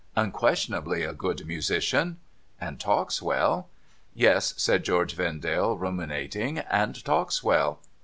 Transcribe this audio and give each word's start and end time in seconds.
'Unquestionably 0.25 1.03
a 1.03 1.13
good 1.13 1.45
musician.'' 1.45 2.17
And 2.59 2.79
talks 2.79 3.21
well.' 3.21 3.69
* 3.95 4.13
Yes,' 4.25 4.55
said 4.57 4.83
George 4.83 5.13
Vendale, 5.15 5.77
ruminating,' 5.77 6.57
and 6.71 7.05
talks 7.05 7.43
well. 7.43 7.81